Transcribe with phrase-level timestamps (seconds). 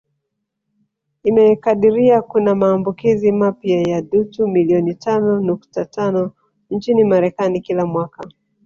[1.23, 6.31] Imekadiria kuna maambukizi mapya ya dutu milioni tano nukta tano
[6.69, 8.27] nchini Marekani kila mwaka